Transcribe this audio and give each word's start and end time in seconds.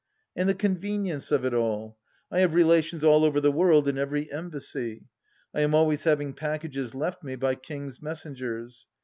And 0.35 0.49
the 0.49 0.55
convenience 0.55 1.31
of 1.31 1.45
it 1.45 1.53
all 1.53 1.99
I 2.31 2.37
I 2.37 2.39
have 2.39 2.55
relations 2.55 3.03
all 3.03 3.23
over 3.23 3.39
the 3.39 3.51
world, 3.51 3.87
in 3.87 3.99
every 3.99 4.31
Embassy. 4.31 5.05
I 5.53 5.61
am 5.61 5.75
always 5.75 6.05
having 6.05 6.33
packages 6.33 6.95
left 6.95 7.21
me 7.23 7.35
by 7.35 7.53
King's 7.53 8.01
messengers. 8.01 8.87